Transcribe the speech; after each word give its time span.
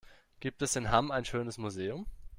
Gibt 0.39 0.63
es 0.63 0.75
in 0.75 0.89
Hamm 0.89 1.11
ein 1.11 1.25
schönes 1.25 1.59
Museum? 1.59 2.07